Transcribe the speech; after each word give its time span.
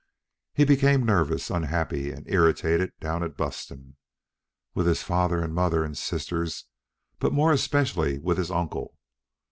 He 0.55 0.65
became 0.65 1.05
nervous, 1.05 1.51
unhappy, 1.51 2.11
and 2.11 2.27
irritated 2.27 2.91
down 2.99 3.21
at 3.21 3.37
Buston, 3.37 3.97
with 4.73 4.87
his 4.87 5.03
father 5.03 5.43
and 5.43 5.53
mother 5.53 5.83
and 5.83 5.95
sister's, 5.95 6.65
but 7.19 7.33
more 7.33 7.51
especially 7.53 8.17
with 8.17 8.39
his 8.39 8.49
uncle. 8.49 8.95